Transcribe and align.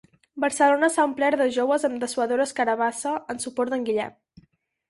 Barcelona 0.43 0.87
s'ha 0.93 1.03
omplert 1.09 1.41
de 1.43 1.47
joves 1.59 1.85
amb 1.89 2.01
dessuadores 2.05 2.57
carabassa 2.61 3.15
en 3.35 3.43
suport 3.45 3.75
d'en 3.77 3.85
Guillem 3.91 4.19